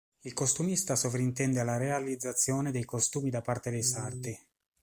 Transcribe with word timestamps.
Il 0.21 0.33
costumista 0.33 0.95
sovrintende 0.95 1.59
alla 1.59 1.77
realizzazione 1.77 2.71
dei 2.71 2.85
costumi 2.85 3.29
da 3.29 3.41
parte 3.41 3.69
dei 3.69 3.83
sarti. 3.83 4.35